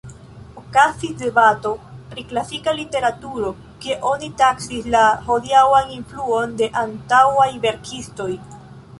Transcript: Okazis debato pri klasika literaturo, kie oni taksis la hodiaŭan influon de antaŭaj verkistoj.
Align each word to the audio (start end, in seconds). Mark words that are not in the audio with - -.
Okazis 0.59 1.11
debato 1.17 1.71
pri 2.13 2.23
klasika 2.31 2.71
literaturo, 2.77 3.51
kie 3.83 3.97
oni 4.11 4.29
taksis 4.39 4.87
la 4.95 5.03
hodiaŭan 5.27 5.91
influon 5.97 6.57
de 6.63 6.71
antaŭaj 6.85 7.47
verkistoj. 7.67 8.31